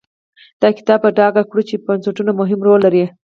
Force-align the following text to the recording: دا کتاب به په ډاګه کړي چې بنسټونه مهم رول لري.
دا 0.61 0.69
کتاب 0.77 0.99
به 1.03 1.09
په 1.11 1.15
ډاګه 1.17 1.43
کړي 1.51 1.63
چې 1.69 1.75
بنسټونه 1.85 2.31
مهم 2.39 2.59
رول 2.65 2.79
لري. 2.85 3.03